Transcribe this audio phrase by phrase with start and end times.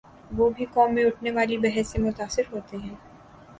[0.37, 2.95] وہ بھی قوم میں اٹھنے والی بحث سے متاثر ہوتے ہیں۔